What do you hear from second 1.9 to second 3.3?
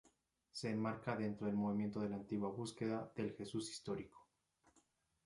de la Antigua búsqueda